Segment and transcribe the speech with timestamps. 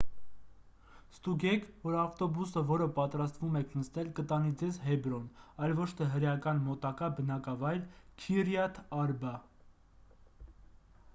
[1.15, 5.27] ստուգեք որ ավտոբուսը որը պատրաստվում եք նստել կտանի ձեզ հեբրոն
[5.67, 7.83] այլ ոչ թե հրեական մոտակա բնակավայր
[8.23, 9.35] քիրյաթ արբա